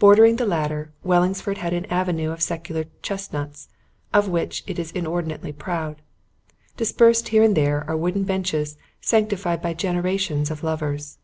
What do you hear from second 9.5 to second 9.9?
by